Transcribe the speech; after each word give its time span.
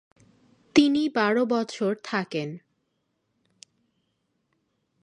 তিনি 0.75 1.09
বারো 1.09 1.43
বছর 1.45 1.91
থাকেন। 2.03 2.49